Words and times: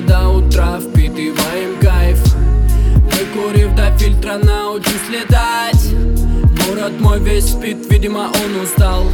до 0.00 0.28
утра 0.28 0.78
Впитываем 0.80 1.78
кайф. 1.80 2.18
Выкурив 3.04 3.74
до 3.74 3.90
фильтра, 3.98 4.38
научусь 4.42 5.08
летать 5.10 5.94
Город 6.66 6.92
мой 7.00 7.20
весь 7.20 7.50
спит, 7.50 7.78
видимо 7.90 8.30
он 8.44 8.62
устал. 8.62 9.04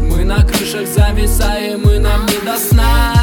Мы 0.00 0.24
на 0.24 0.42
крышах 0.44 0.86
зависаем 0.86 1.82
и 1.88 1.98
нам 1.98 2.26
не 2.26 2.38
до 2.44 2.58
сна. 2.58 3.14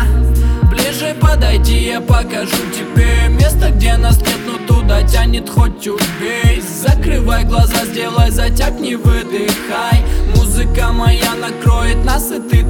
Ближе 0.70 1.16
подойди, 1.20 1.86
я 1.86 2.00
покажу 2.02 2.58
тебе 2.73 3.30
Место, 3.30 3.72
где 3.72 3.98
нас 3.98 4.20
нет, 4.20 4.40
но 4.45 4.67
туда 4.67 5.04
тянет 5.04 5.50
хоть 5.50 5.88
убей. 5.88 6.62
Закрывай 6.62 7.44
глаза, 7.44 7.86
сделай 7.86 8.31
затяг, 8.31 8.80
не 8.80 8.95
выдыхай. 8.95 10.04
Музыка 10.36 10.92
моя 10.92 11.36
накроет 11.36 12.04
нас, 12.06 12.31
и 12.31 12.40
ты 12.40 12.64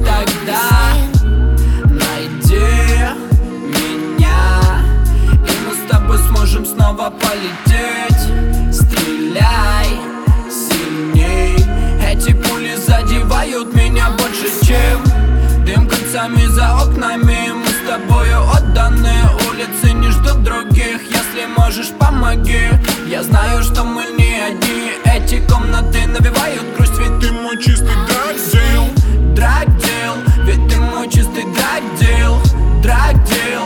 Концами 16.20 16.46
за 16.48 16.74
окнами. 16.74 17.50
Мы 17.50 17.66
с 17.66 17.88
тобою 17.88 18.42
отданы 18.50 19.10
Улицы 19.48 19.94
не 19.94 20.10
ждут 20.10 20.42
других. 20.42 21.00
Если 21.10 21.46
можешь, 21.56 21.92
помоги. 21.98 22.68
Я 23.06 23.22
знаю, 23.22 23.62
что 23.62 23.84
мы 23.84 24.04
не 24.18 24.38
одни. 24.38 24.92
Эти 25.06 25.40
комнаты 25.46 26.06
навевают 26.06 26.76
грусть 26.76 26.98
Ведь 26.98 27.20
ты 27.20 27.32
мой 27.32 27.56
чистый 27.56 27.94
драгдил. 28.06 29.34
Драгдил 29.34 30.44
Ведь 30.44 30.68
ты 30.68 30.76
мой 30.78 31.08
чистый 31.08 31.44
драгдил. 31.44 32.36
Драгдил 32.82 33.62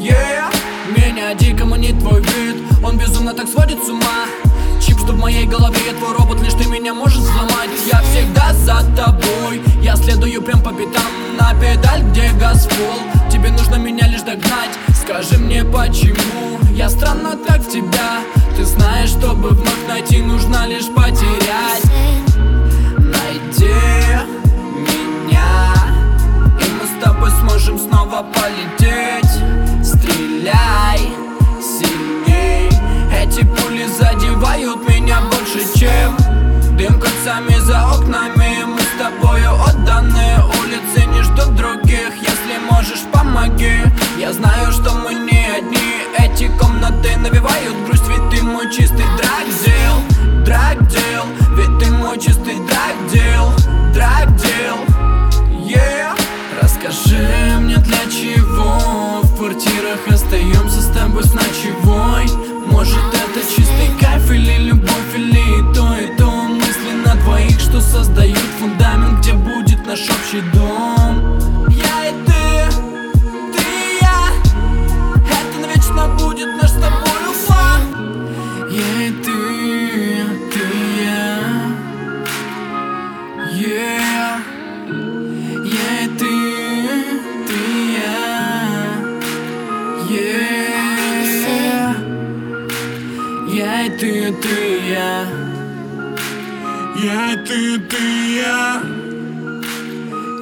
Yeah. 0.00 0.50
Меня 0.96 1.34
дико 1.34 1.66
манит 1.66 1.98
твой 1.98 2.22
вид. 2.22 2.64
Он 2.82 2.96
безумно 2.96 3.34
так 3.34 3.46
сводит 3.46 3.78
с 3.84 3.90
ума. 3.90 4.24
Чип, 4.80 4.98
что 5.00 5.12
в 5.12 5.18
моей 5.18 5.44
голове 5.44 5.92
твой 5.98 6.16
робот 6.16 6.40
пол 12.66 13.30
Тебе 13.30 13.50
нужно 13.50 13.76
меня 13.76 14.06
лишь 14.06 14.22
догнать. 14.22 14.70
Скажи 14.94 15.38
мне 15.38 15.64
почему? 15.64 16.58
Я 16.72 16.88
странно 16.88 17.36
так 17.36 17.60
в 17.60 17.70
тебя. 17.70 18.20
Ты 18.56 18.64
знаешь, 18.64 19.10
чтобы 19.10 19.50
вновь 19.50 19.88
найти 19.88 20.22
Нужно 20.22 20.66
лишь 20.66 20.86
потерять 20.86 21.82
драгдил 53.08 53.52
Драгдил 53.92 54.76
Yeah. 55.66 56.16
Расскажи 56.62 57.58
мне 57.60 57.76
для 57.76 57.98
чего 58.10 59.20
В 59.22 59.36
квартирах 59.36 60.06
остаемся 60.08 60.80
с 60.80 60.86
тобой 60.86 61.24
с 61.24 61.34
ночевой? 61.34 62.26
Может 62.66 62.96
это 62.96 63.46
чистый 63.54 63.90
кайф 64.00 64.30
или 64.30 64.68
любовь 64.68 65.14
Или 65.14 65.40
и 65.40 65.74
то 65.74 65.94
и 65.96 66.16
то 66.16 66.30
Мысли 66.30 66.92
на 67.04 67.14
двоих, 67.22 67.60
что 67.60 67.80
создают 67.80 68.38
фундамент 68.58 69.20
Где 69.20 69.32
будет 69.34 69.86
наш 69.86 70.00
общий 70.00 70.40
дом 70.54 70.77
Yeah. 83.50 84.40
И 85.64 86.08
ты, 86.18 86.34
ты 87.46 87.60
я 87.94 88.12
yeah. 90.10 90.58
Я 93.48 93.86
и 93.86 93.90
ты, 93.90 94.32
ты 94.32 94.56
я. 94.90 95.26
Я 96.96 97.36
ты, 97.44 97.78
ты 97.78 98.02
я. 98.36 98.82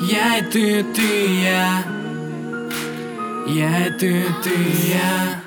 Я 0.03 0.43
ты, 0.51 0.83
ты 0.95 1.09
я. 1.43 1.85
Я 3.47 3.91
ты, 3.99 4.25
ты 4.43 4.55
я 4.89 5.46